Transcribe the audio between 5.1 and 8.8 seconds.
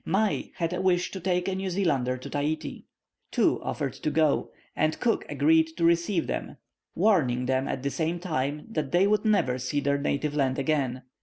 agreed to receive them, warning them at the same time